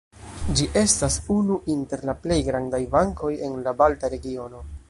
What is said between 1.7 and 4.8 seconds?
inter la plej grandaj bankoj en la balta regiono.